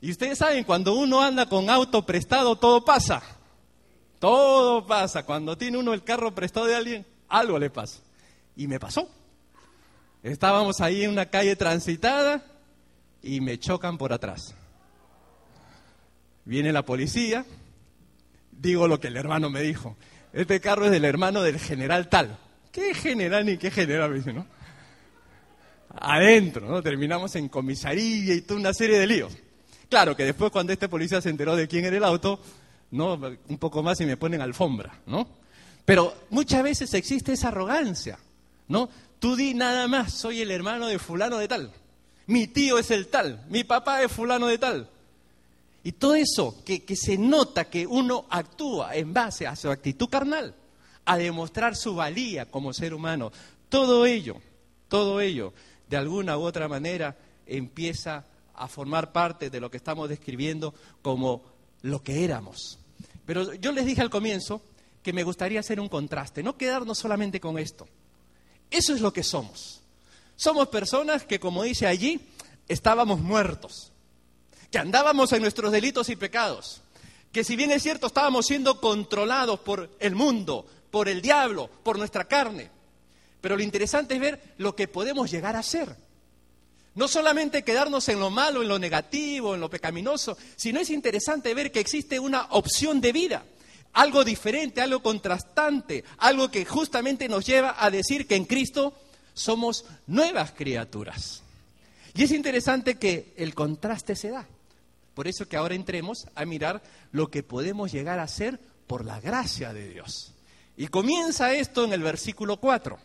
[0.00, 3.20] Y ustedes saben, cuando uno anda con auto prestado, todo pasa.
[4.18, 5.26] Todo pasa.
[5.26, 8.00] Cuando tiene uno el carro prestado de alguien, algo le pasa.
[8.56, 9.06] Y me pasó.
[10.22, 12.42] Estábamos ahí en una calle transitada
[13.22, 14.54] y me chocan por atrás.
[16.46, 17.44] Viene la policía,
[18.50, 19.94] digo lo que el hermano me dijo.
[20.32, 22.38] Este carro es del hermano del general tal.
[22.72, 24.08] ¿Qué general ni qué general?
[24.08, 24.46] Me dice, ¿no?
[25.90, 26.82] Adentro, ¿no?
[26.82, 29.36] Terminamos en comisaría y toda una serie de líos.
[29.88, 32.40] Claro que después cuando este policía se enteró de quién era el auto,
[32.90, 33.14] ¿no?
[33.14, 35.26] Un poco más y me ponen alfombra, ¿no?
[35.84, 38.18] Pero muchas veces existe esa arrogancia,
[38.68, 38.90] ¿no?
[39.18, 41.72] Tú di nada más, soy el hermano de fulano de tal.
[42.26, 44.90] Mi tío es el tal, mi papá es fulano de tal.
[45.82, 50.10] Y todo eso que, que se nota que uno actúa en base a su actitud
[50.10, 50.54] carnal,
[51.06, 53.32] a demostrar su valía como ser humano,
[53.70, 54.36] todo ello,
[54.88, 55.54] todo ello,
[55.88, 58.24] de alguna u otra manera, empieza
[58.54, 61.42] a formar parte de lo que estamos describiendo como
[61.82, 62.78] lo que éramos.
[63.24, 64.62] Pero yo les dije al comienzo
[65.02, 67.86] que me gustaría hacer un contraste, no quedarnos solamente con esto.
[68.70, 69.80] Eso es lo que somos.
[70.36, 72.20] Somos personas que, como dice allí,
[72.68, 73.92] estábamos muertos,
[74.70, 76.82] que andábamos en nuestros delitos y pecados,
[77.32, 81.98] que si bien es cierto estábamos siendo controlados por el mundo, por el diablo, por
[81.98, 82.70] nuestra carne,
[83.40, 85.96] pero lo interesante es ver lo que podemos llegar a ser.
[86.94, 91.54] No solamente quedarnos en lo malo, en lo negativo, en lo pecaminoso, sino es interesante
[91.54, 93.44] ver que existe una opción de vida,
[93.92, 98.94] algo diferente, algo contrastante, algo que justamente nos lleva a decir que en Cristo
[99.32, 101.42] somos nuevas criaturas.
[102.14, 104.46] Y es interesante que el contraste se da.
[105.14, 109.20] Por eso que ahora entremos a mirar lo que podemos llegar a ser por la
[109.20, 110.32] gracia de Dios.
[110.76, 112.98] Y comienza esto en el versículo 4.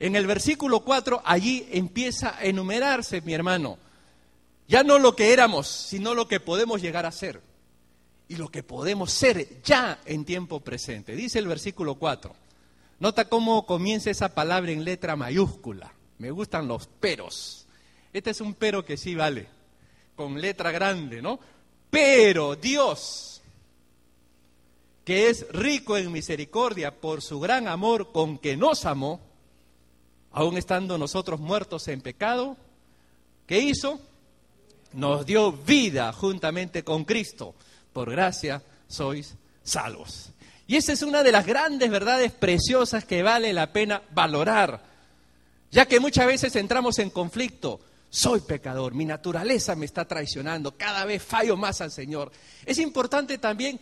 [0.00, 3.78] En el versículo 4, allí empieza a enumerarse, mi hermano,
[4.66, 7.40] ya no lo que éramos, sino lo que podemos llegar a ser.
[8.28, 11.14] Y lo que podemos ser ya en tiempo presente.
[11.14, 12.34] Dice el versículo 4.
[13.00, 15.92] Nota cómo comienza esa palabra en letra mayúscula.
[16.18, 17.66] Me gustan los peros.
[18.12, 19.46] Este es un pero que sí vale,
[20.16, 21.38] con letra grande, ¿no?
[21.90, 23.42] Pero Dios,
[25.04, 29.20] que es rico en misericordia por su gran amor con que nos amó,
[30.34, 32.56] aún estando nosotros muertos en pecado,
[33.46, 34.00] ¿qué hizo?
[34.92, 37.54] Nos dio vida juntamente con Cristo.
[37.92, 40.30] Por gracia sois salvos.
[40.66, 44.82] Y esa es una de las grandes verdades preciosas que vale la pena valorar,
[45.70, 47.80] ya que muchas veces entramos en conflicto.
[48.10, 52.32] Soy pecador, mi naturaleza me está traicionando, cada vez fallo más al Señor.
[52.64, 53.78] Es importante también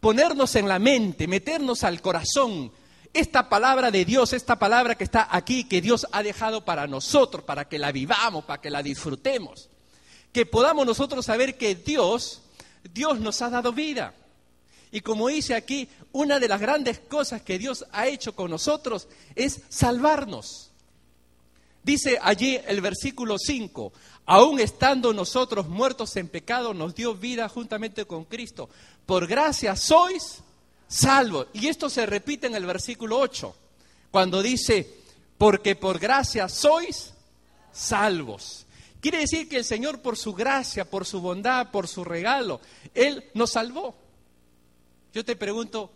[0.00, 2.72] ponernos en la mente, meternos al corazón,
[3.14, 7.44] esta palabra de Dios, esta palabra que está aquí, que Dios ha dejado para nosotros,
[7.44, 9.70] para que la vivamos, para que la disfrutemos.
[10.32, 12.42] Que podamos nosotros saber que Dios,
[12.92, 14.14] Dios nos ha dado vida.
[14.90, 19.08] Y como dice aquí, una de las grandes cosas que Dios ha hecho con nosotros
[19.34, 20.70] es salvarnos.
[21.84, 23.92] Dice allí el versículo 5,
[24.26, 28.68] aún estando nosotros muertos en pecado, nos dio vida juntamente con Cristo.
[29.06, 30.42] Por gracia sois
[30.94, 31.46] salvo.
[31.52, 33.54] Y esto se repite en el versículo 8,
[34.10, 35.02] cuando dice,
[35.36, 37.12] porque por gracia sois
[37.72, 38.66] salvos.
[39.00, 42.60] Quiere decir que el Señor por su gracia, por su bondad, por su regalo,
[42.94, 43.94] Él nos salvó.
[45.12, 45.90] Yo te pregunto,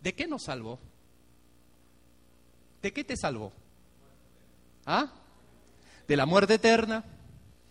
[0.00, 0.78] ¿de qué nos salvó?
[2.80, 3.52] ¿De qué te salvó?
[4.86, 5.10] ¿Ah?
[6.06, 7.04] De la muerte eterna.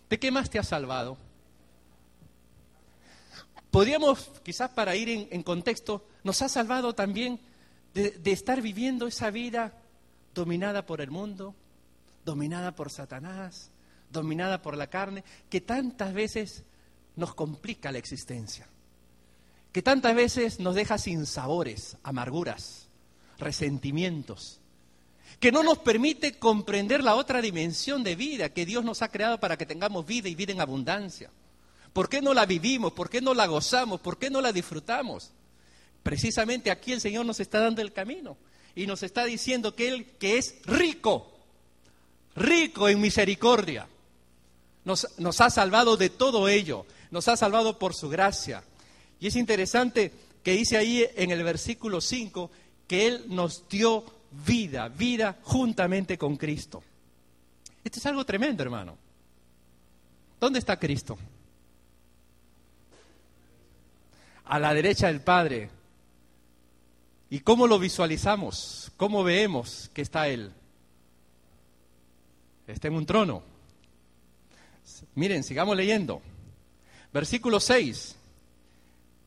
[0.08, 1.16] ¿De qué más te ha salvado?
[3.70, 7.38] Podríamos, quizás para ir en, contexto, nos ha salvado también
[7.92, 9.72] de, estar viviendo esa vida
[10.34, 11.54] dominada por el mundo,
[12.24, 13.70] dominada por Satanás,
[14.10, 16.64] dominada por la carne, que tantas veces
[17.14, 18.66] nos complica la existencia,
[19.70, 22.88] que tantas veces nos deja sin sabores, amarguras,
[23.38, 24.60] resentimientos,
[25.38, 29.38] que no nos permite comprender la otra dimensión de vida que Dios nos ha creado
[29.38, 31.30] para que tengamos vida y vida en abundancia.
[31.92, 32.92] ¿Por qué no la vivimos?
[32.92, 34.00] ¿Por qué no la gozamos?
[34.00, 35.33] ¿Por qué no la disfrutamos?
[36.04, 38.36] Precisamente aquí el Señor nos está dando el camino
[38.76, 41.32] y nos está diciendo que Él que es rico,
[42.36, 43.88] rico en misericordia,
[44.84, 48.62] nos, nos ha salvado de todo ello, nos ha salvado por su gracia.
[49.18, 50.12] Y es interesante
[50.44, 52.50] que dice ahí en el versículo 5
[52.86, 54.04] que Él nos dio
[54.46, 56.84] vida, vida juntamente con Cristo.
[57.82, 58.96] Esto es algo tremendo, hermano.
[60.38, 61.18] ¿Dónde está Cristo?
[64.46, 65.70] a la derecha del Padre.
[67.34, 68.92] ¿Y cómo lo visualizamos?
[68.96, 70.52] ¿Cómo vemos que está Él?
[72.68, 73.42] Está en un trono.
[75.16, 76.22] Miren, sigamos leyendo.
[77.12, 78.14] Versículo 6.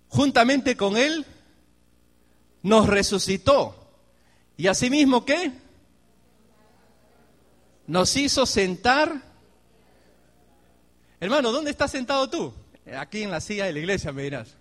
[0.08, 1.26] Juntamente con Él
[2.64, 3.76] nos resucitó.
[4.56, 5.52] ¿Y asimismo qué?
[7.88, 9.22] Nos hizo sentar.
[11.20, 12.54] Hermano, ¿dónde estás sentado tú?
[12.98, 14.56] Aquí en la silla de la iglesia, me dirás.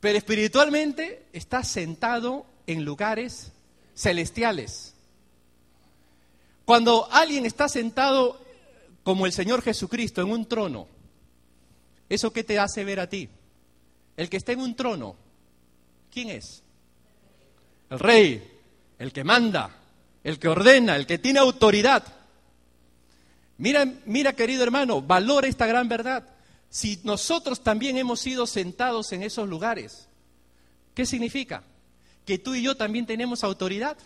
[0.00, 3.52] Pero espiritualmente está sentado en lugares
[3.94, 4.94] celestiales.
[6.64, 8.40] Cuando alguien está sentado
[9.02, 10.88] como el Señor Jesucristo en un trono,
[12.08, 13.28] ¿eso qué te hace ver a ti?
[14.16, 15.16] El que está en un trono,
[16.10, 16.62] ¿quién es?
[17.90, 18.58] El rey,
[18.98, 19.70] el que manda,
[20.24, 22.04] el que ordena, el que tiene autoridad.
[23.58, 26.24] Mira, mira querido hermano, valora esta gran verdad
[26.70, 30.06] si nosotros también hemos sido sentados en esos lugares,
[30.94, 31.64] ¿qué significa?
[32.24, 33.98] Que tú y yo también tenemos autoridad.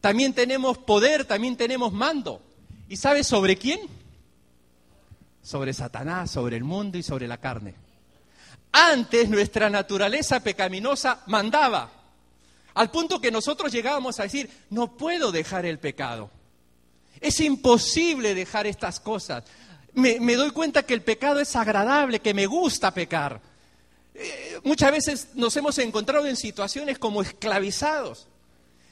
[0.00, 2.42] También tenemos poder, también tenemos mando.
[2.88, 3.80] ¿Y sabes sobre quién?
[5.42, 7.74] Sobre Satanás, sobre el mundo y sobre la carne.
[8.72, 11.90] Antes nuestra naturaleza pecaminosa mandaba,
[12.72, 16.30] al punto que nosotros llegábamos a decir, no puedo dejar el pecado.
[17.20, 19.44] Es imposible dejar estas cosas
[19.94, 23.40] me, doy cuenta que el pecado es agradable, que me gusta pecar.
[24.14, 28.28] Eh, muchas veces nos hemos encontrado en situaciones como esclavizados.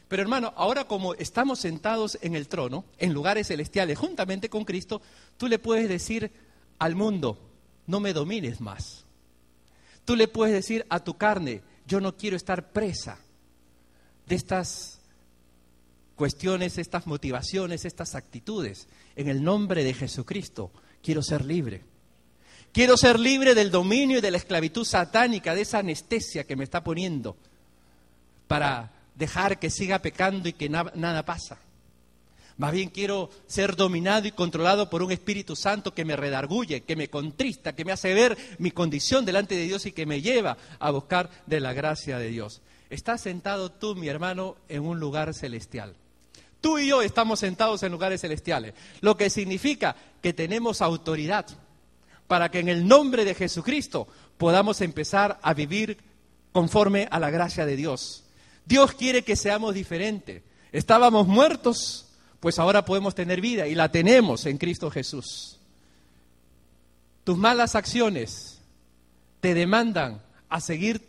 [0.09, 5.01] Pero hermano, ahora como estamos sentados en el trono, en lugares celestiales, juntamente con Cristo,
[5.37, 6.33] tú le puedes decir
[6.79, 7.39] al mundo,
[7.87, 9.05] no me domines más.
[10.05, 13.19] Tú le puedes decir a tu carne, yo no quiero estar presa
[14.27, 15.01] de estas
[16.17, 18.89] cuestiones, estas motivaciones, estas actitudes.
[19.17, 20.71] En el nombre de Jesucristo,
[21.03, 21.83] quiero ser libre.
[22.73, 26.65] Quiero ser libre del dominio y de la esclavitud satánica, de esa anestesia que me
[26.65, 27.37] está poniendo,
[28.47, 31.59] para dejar que siga pecando y que nada pasa.
[32.61, 36.95] Más bien quiero ser dominado y controlado por un Espíritu Santo que me redarguye, que
[36.95, 40.59] me contrista, que me hace ver mi condición delante de Dios y que me lleva
[40.79, 42.61] a buscar de la gracia de Dios.
[42.91, 45.97] Estás sentado tú, mi hermano, en un lugar celestial.
[46.61, 51.47] Tú y yo estamos sentados en lugares celestiales, lo que significa que tenemos autoridad
[52.27, 54.07] para que en el nombre de Jesucristo
[54.39, 55.99] podamos empezar a vivir
[56.53, 58.25] conforme a la gracia de Dios.
[58.67, 60.43] Dios quiere que seamos diferentes.
[60.71, 62.07] Estábamos muertos,
[62.39, 65.59] pues ahora podemos tener vida y la tenemos en Cristo Jesús.
[67.25, 68.61] Tus malas acciones
[69.41, 71.07] te demandan a seguir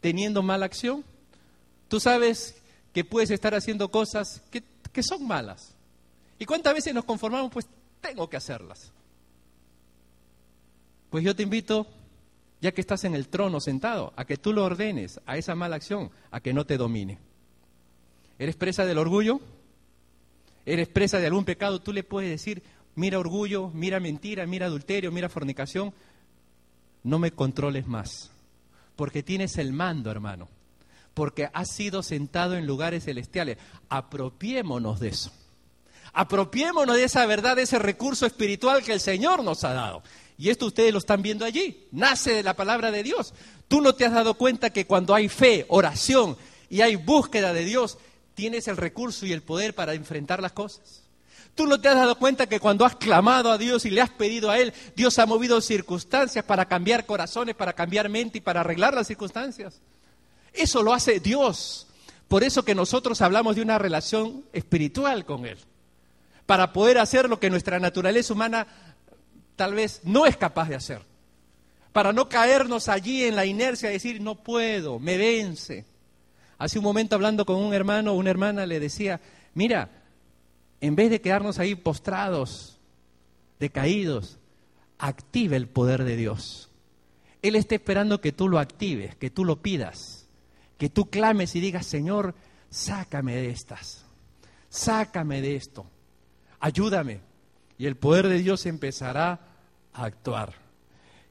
[0.00, 1.04] teniendo mala acción.
[1.88, 2.56] Tú sabes
[2.92, 5.74] que puedes estar haciendo cosas que que son malas.
[6.38, 7.50] ¿Y cuántas veces nos conformamos?
[7.52, 7.66] Pues
[8.00, 8.92] tengo que hacerlas.
[11.10, 11.86] Pues yo te invito,
[12.60, 15.76] ya que estás en el trono sentado, a que tú lo ordenes a esa mala
[15.76, 17.18] acción, a que no te domine.
[18.38, 19.40] ¿Eres presa del orgullo?
[20.64, 21.80] ¿Eres presa de algún pecado?
[21.80, 22.62] Tú le puedes decir,
[22.94, 25.92] mira orgullo, mira mentira, mira adulterio, mira fornicación.
[27.04, 28.30] No me controles más,
[28.96, 30.48] porque tienes el mando, hermano
[31.14, 33.58] porque has sido sentado en lugares celestiales.
[33.88, 35.30] Apropiémonos de eso.
[36.12, 40.02] Apropiémonos de esa verdad, de ese recurso espiritual que el Señor nos ha dado.
[40.36, 41.86] Y esto ustedes lo están viendo allí.
[41.92, 43.32] Nace de la palabra de Dios.
[43.68, 46.36] Tú no te has dado cuenta que cuando hay fe, oración
[46.68, 47.98] y hay búsqueda de Dios,
[48.34, 51.02] tienes el recurso y el poder para enfrentar las cosas.
[51.54, 54.10] Tú no te has dado cuenta que cuando has clamado a Dios y le has
[54.10, 58.60] pedido a Él, Dios ha movido circunstancias para cambiar corazones, para cambiar mente y para
[58.60, 59.80] arreglar las circunstancias.
[60.52, 61.86] Eso lo hace Dios.
[62.28, 65.58] Por eso que nosotros hablamos de una relación espiritual con Él,
[66.46, 68.66] para poder hacer lo que nuestra naturaleza humana
[69.56, 71.02] tal vez no es capaz de hacer,
[71.92, 75.84] para no caernos allí en la inercia de decir, no puedo, me vence.
[76.56, 79.20] Hace un momento hablando con un hermano, una hermana le decía,
[79.52, 79.90] mira,
[80.80, 82.78] en vez de quedarnos ahí postrados,
[83.60, 84.38] decaídos,
[84.98, 86.70] active el poder de Dios.
[87.42, 90.21] Él está esperando que tú lo actives, que tú lo pidas,
[90.82, 92.34] que tú clames y digas, Señor,
[92.68, 94.04] sácame de estas,
[94.68, 95.86] sácame de esto,
[96.58, 97.20] ayúdame.
[97.78, 99.38] Y el poder de Dios empezará
[99.92, 100.54] a actuar.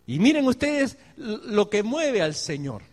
[0.08, 2.84] Y miren ustedes lo que mueve al Señor.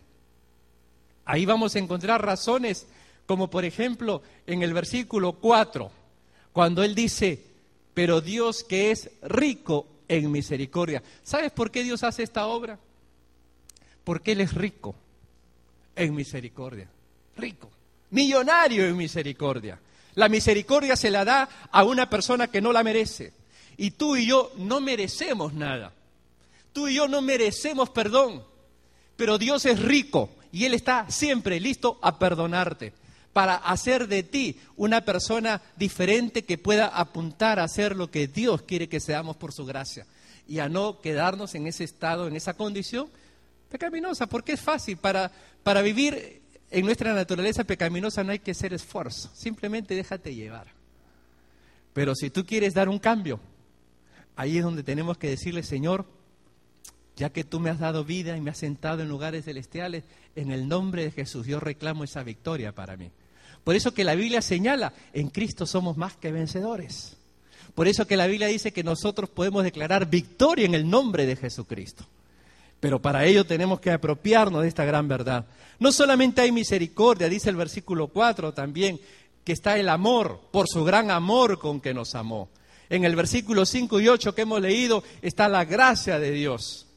[1.23, 2.87] Ahí vamos a encontrar razones
[3.25, 5.89] como por ejemplo en el versículo 4,
[6.51, 7.41] cuando Él dice,
[7.93, 11.01] pero Dios que es rico en misericordia.
[11.23, 12.77] ¿Sabes por qué Dios hace esta obra?
[14.03, 14.93] Porque Él es rico
[15.99, 16.87] en misericordia.
[17.35, 17.69] Rico.
[18.11, 19.79] Millonario en misericordia.
[20.15, 23.33] La misericordia se la da a una persona que no la merece.
[23.77, 25.93] Y tú y yo no merecemos nada.
[26.73, 28.43] Tú y yo no merecemos perdón.
[29.17, 32.93] Pero Dios es rico y Él está siempre listo a perdonarte
[33.33, 38.63] para hacer de ti una persona diferente que pueda apuntar a hacer lo que Dios
[38.63, 40.07] quiere que seamos por su gracia
[40.47, 43.09] y a no quedarnos en ese estado, en esa condición
[43.69, 44.97] pecaminosa, porque es fácil.
[44.97, 45.31] Para,
[45.63, 46.41] para vivir
[46.71, 50.67] en nuestra naturaleza pecaminosa no hay que hacer esfuerzo, simplemente déjate llevar.
[51.93, 53.39] Pero si tú quieres dar un cambio,
[54.35, 56.05] ahí es donde tenemos que decirle, Señor,
[57.15, 60.03] ya que tú me has dado vida y me has sentado en lugares celestiales,
[60.35, 63.11] en el nombre de Jesús yo reclamo esa victoria para mí.
[63.63, 67.17] Por eso que la Biblia señala, en Cristo somos más que vencedores.
[67.75, 71.35] Por eso que la Biblia dice que nosotros podemos declarar victoria en el nombre de
[71.35, 72.05] Jesucristo.
[72.79, 75.45] Pero para ello tenemos que apropiarnos de esta gran verdad.
[75.79, 78.99] No solamente hay misericordia, dice el versículo 4 también,
[79.43, 82.49] que está el amor, por su gran amor con que nos amó.
[82.89, 86.87] En el versículo 5 y 8 que hemos leído está la gracia de Dios.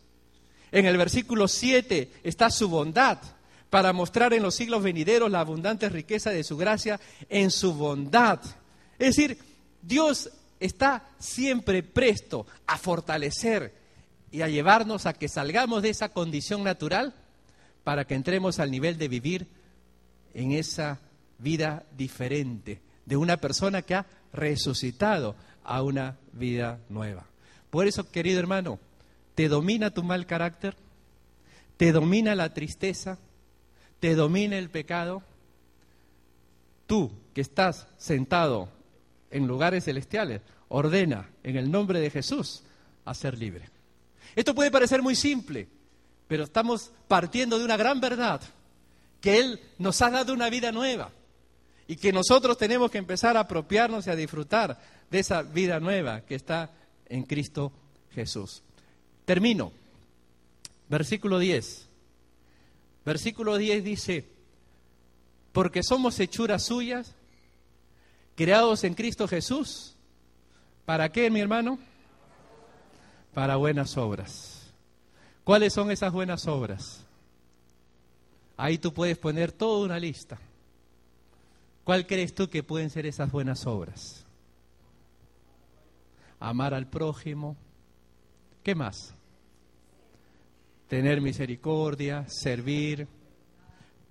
[0.70, 3.18] En el versículo 7 está su bondad
[3.68, 8.40] para mostrar en los siglos venideros la abundante riqueza de su gracia en su bondad.
[8.98, 9.38] Es decir,
[9.80, 10.30] Dios
[10.60, 13.81] está siempre presto a fortalecer
[14.32, 17.14] y a llevarnos a que salgamos de esa condición natural
[17.84, 19.46] para que entremos al nivel de vivir
[20.34, 20.98] en esa
[21.38, 27.26] vida diferente, de una persona que ha resucitado a una vida nueva.
[27.70, 28.80] Por eso, querido hermano,
[29.36, 30.74] ¿te domina tu mal carácter?
[31.76, 33.18] ¿Te domina la tristeza?
[34.02, 35.22] te domina el pecado,
[36.88, 38.68] tú que estás sentado
[39.30, 42.64] en lugares celestiales, ordena en el nombre de Jesús
[43.04, 43.71] a ser libre.
[44.34, 45.68] Esto puede parecer muy simple,
[46.28, 48.40] pero estamos partiendo de una gran verdad,
[49.20, 51.10] que Él nos ha dado una vida nueva
[51.86, 54.80] y que nosotros tenemos que empezar a apropiarnos y a disfrutar
[55.10, 56.70] de esa vida nueva que está
[57.06, 57.72] en Cristo
[58.14, 58.62] Jesús.
[59.24, 59.72] Termino.
[60.88, 61.88] Versículo 10.
[63.04, 64.24] Versículo 10 dice,
[65.52, 67.14] porque somos hechuras suyas,
[68.34, 69.94] creados en Cristo Jesús.
[70.84, 71.78] ¿Para qué, mi hermano?
[73.34, 74.72] Para buenas obras.
[75.44, 77.04] ¿Cuáles son esas buenas obras?
[78.56, 80.38] Ahí tú puedes poner toda una lista.
[81.84, 84.24] ¿Cuál crees tú que pueden ser esas buenas obras?
[86.38, 87.56] Amar al prójimo.
[88.62, 89.14] ¿Qué más?
[90.92, 93.08] tener misericordia, servir,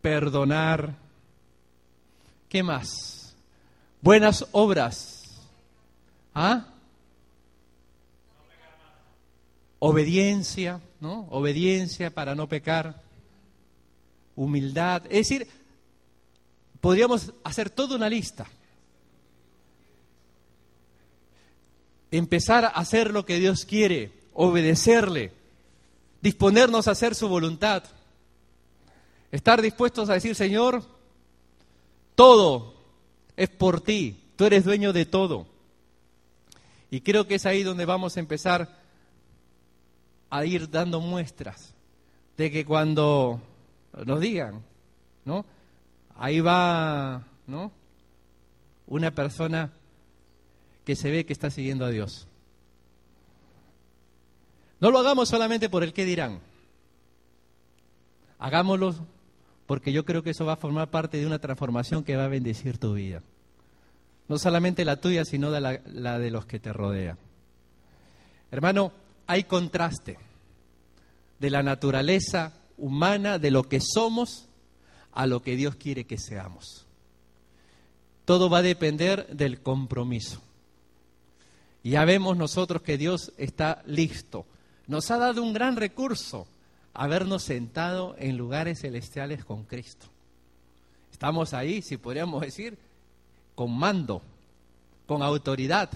[0.01, 0.95] perdonar.
[2.49, 3.35] ¿Qué más?
[4.01, 5.43] Buenas obras.
[6.33, 6.65] ¿Ah?
[9.83, 11.27] Obediencia, ¿no?
[11.31, 13.01] Obediencia para no pecar.
[14.35, 15.05] Humildad.
[15.05, 15.47] Es decir,
[16.79, 18.45] podríamos hacer toda una lista.
[22.11, 25.31] Empezar a hacer lo que Dios quiere, obedecerle
[26.21, 27.83] disponernos a hacer su voluntad,
[29.31, 30.83] estar dispuestos a decir, Señor,
[32.15, 32.75] todo
[33.35, 35.47] es por ti, tú eres dueño de todo.
[36.91, 38.80] Y creo que es ahí donde vamos a empezar
[40.31, 41.75] a ir dando muestras
[42.37, 43.39] de que cuando
[44.05, 44.63] nos digan,
[45.25, 45.45] ¿no?
[46.15, 47.71] Ahí va, ¿no?
[48.87, 49.71] Una persona
[50.85, 52.27] que se ve que está siguiendo a Dios.
[54.79, 56.39] No lo hagamos solamente por el que dirán.
[58.39, 58.95] Hagámoslo
[59.67, 62.29] porque yo creo que eso va a formar parte de una transformación que va a
[62.29, 63.21] bendecir tu vida.
[64.27, 67.17] No solamente la tuya, sino la, la de los que te rodean.
[68.49, 68.91] Hermano,
[69.31, 70.17] hay contraste
[71.39, 74.49] de la naturaleza humana, de lo que somos,
[75.13, 76.85] a lo que Dios quiere que seamos.
[78.25, 80.41] Todo va a depender del compromiso.
[81.81, 84.45] Ya vemos nosotros que Dios está listo.
[84.87, 86.45] Nos ha dado un gran recurso,
[86.93, 90.07] habernos sentado en lugares celestiales con Cristo.
[91.09, 92.77] Estamos ahí, si podríamos decir,
[93.55, 94.21] con mando,
[95.07, 95.89] con autoridad,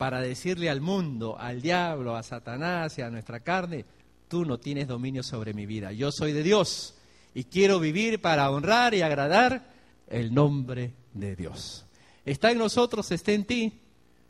[0.00, 3.84] para decirle al mundo, al diablo, a Satanás y a nuestra carne,
[4.28, 5.92] tú no tienes dominio sobre mi vida.
[5.92, 6.94] Yo soy de Dios
[7.34, 9.74] y quiero vivir para honrar y agradar
[10.08, 11.84] el nombre de Dios.
[12.24, 13.78] Está en nosotros, está en ti,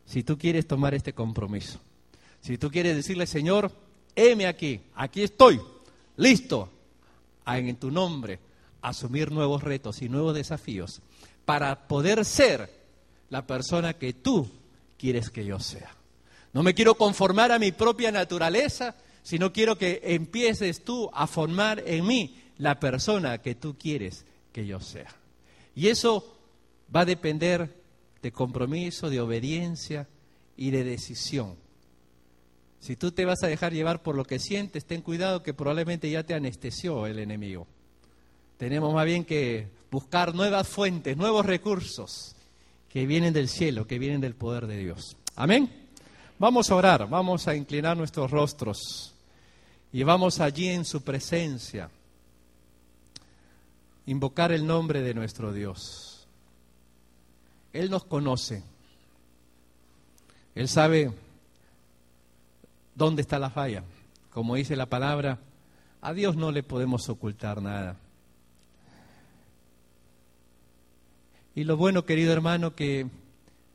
[0.04, 1.78] si tú quieres tomar este compromiso.
[2.40, 3.70] Si tú quieres decirle, Señor,
[4.16, 5.60] heme aquí, aquí estoy,
[6.16, 6.68] listo,
[7.46, 8.40] en tu nombre,
[8.82, 11.00] asumir nuevos retos y nuevos desafíos
[11.44, 12.68] para poder ser
[13.28, 14.50] la persona que tú
[15.00, 15.96] quieres que yo sea.
[16.52, 21.82] No me quiero conformar a mi propia naturaleza, sino quiero que empieces tú a formar
[21.86, 25.08] en mí la persona que tú quieres que yo sea.
[25.74, 26.36] Y eso
[26.94, 27.74] va a depender
[28.20, 30.06] de compromiso, de obediencia
[30.56, 31.56] y de decisión.
[32.80, 36.10] Si tú te vas a dejar llevar por lo que sientes, ten cuidado que probablemente
[36.10, 37.66] ya te anestesió el enemigo.
[38.58, 42.36] Tenemos más bien que buscar nuevas fuentes, nuevos recursos
[42.90, 45.16] que vienen del cielo, que vienen del poder de Dios.
[45.36, 45.70] Amén.
[46.38, 49.14] Vamos a orar, vamos a inclinar nuestros rostros
[49.92, 51.90] y vamos allí en su presencia,
[54.06, 56.26] invocar el nombre de nuestro Dios.
[57.72, 58.62] Él nos conoce.
[60.54, 61.12] Él sabe
[62.94, 63.84] dónde está la falla.
[64.30, 65.38] Como dice la palabra,
[66.00, 67.96] a Dios no le podemos ocultar nada.
[71.60, 73.06] Y lo bueno, querido hermano, que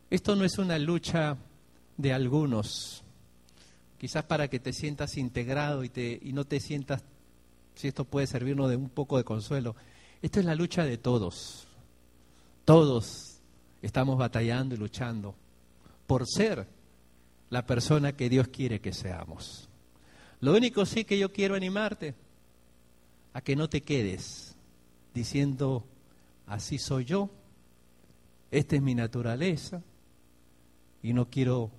[0.10, 1.38] esto no es una lucha
[1.98, 3.04] de algunos,
[4.00, 7.04] quizás para que te sientas integrado y, te, y no te sientas,
[7.76, 9.76] si esto puede servirnos de un poco de consuelo,
[10.24, 11.68] esto es la lucha de todos.
[12.66, 13.38] Todos
[13.84, 15.36] estamos batallando y luchando
[16.08, 16.68] por ser
[17.52, 19.70] la persona que Dios quiere que seamos.
[20.40, 22.16] Lo único sí que yo quiero animarte
[23.34, 24.56] a que no te quedes
[25.14, 25.86] diciendo,
[26.48, 27.30] así soy yo,
[28.52, 29.82] esta es mi naturaleza
[31.02, 31.72] y no quiero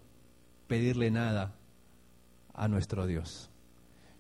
[0.67, 1.55] pedirle nada
[2.55, 3.51] a nuestro Dios.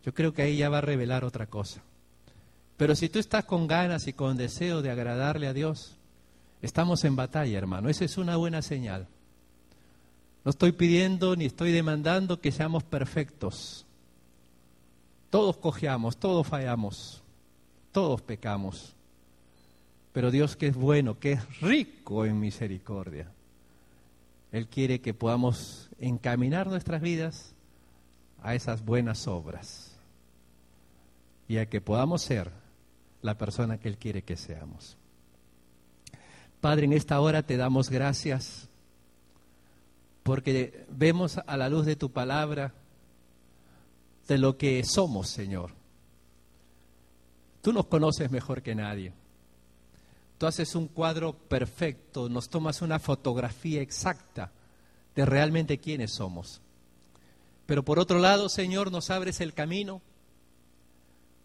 [0.04, 1.82] Yo creo que ahí ya va a revelar otra cosa.
[2.76, 5.96] Pero si tú estás con ganas y con deseo de agradarle a Dios,
[6.66, 7.88] Estamos en batalla, hermano.
[7.88, 9.06] Esa es una buena señal.
[10.44, 13.86] No estoy pidiendo ni estoy demandando que seamos perfectos.
[15.30, 17.22] Todos cojeamos, todos fallamos,
[17.92, 18.95] todos pecamos.
[20.16, 23.30] Pero Dios que es bueno, que es rico en misericordia,
[24.50, 27.54] Él quiere que podamos encaminar nuestras vidas
[28.42, 29.94] a esas buenas obras
[31.48, 32.50] y a que podamos ser
[33.20, 34.96] la persona que Él quiere que seamos.
[36.62, 38.70] Padre, en esta hora te damos gracias
[40.22, 42.72] porque vemos a la luz de tu palabra
[44.26, 45.72] de lo que somos, Señor.
[47.60, 49.12] Tú nos conoces mejor que nadie.
[50.38, 54.52] Tú haces un cuadro perfecto, nos tomas una fotografía exacta
[55.14, 56.60] de realmente quiénes somos.
[57.64, 60.02] Pero por otro lado, Señor, nos abres el camino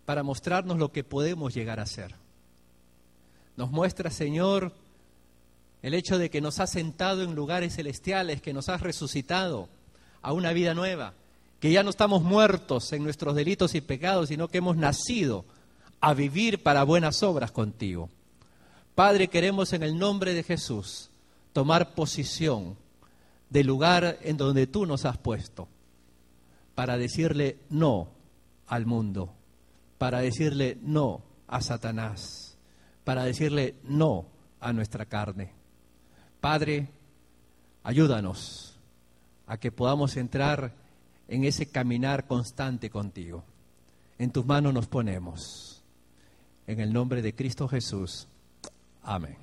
[0.06, 2.16] para mostrarnos lo que podemos llegar a ser.
[3.56, 4.74] Nos muestra, Señor,
[5.82, 9.70] el hecho de que nos has sentado en lugares celestiales, que nos has resucitado
[10.22, 11.14] a una vida nueva,
[11.60, 15.46] que ya no estamos muertos en nuestros delitos y pecados, sino que hemos nacido
[16.02, 18.10] a vivir para buenas obras contigo.
[19.02, 21.10] Padre, queremos en el nombre de Jesús
[21.54, 22.78] tomar posición
[23.50, 25.68] del lugar en donde tú nos has puesto
[26.76, 28.10] para decirle no
[28.68, 29.34] al mundo,
[29.98, 32.60] para decirle no a Satanás,
[33.04, 34.28] para decirle no
[34.60, 35.52] a nuestra carne.
[36.40, 36.88] Padre,
[37.82, 38.78] ayúdanos
[39.48, 40.76] a que podamos entrar
[41.28, 43.44] en ese caminar constante contigo.
[44.20, 45.82] En tus manos nos ponemos.
[46.68, 48.28] En el nombre de Cristo Jesús.
[49.04, 49.41] Amén.